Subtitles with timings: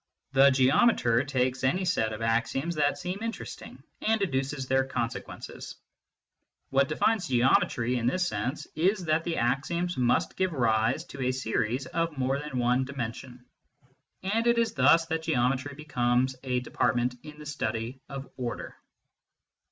[0.31, 5.75] The geometer takes any set of axioms that seem interesting, and deduces their consequences.
[6.71, 11.31] What defines Geometry, in this sense, is that the axioms must give rise to a
[11.31, 13.45] series of more than one dimension.
[14.23, 18.75] And it is thus that Geometry becomes a department in the study of order.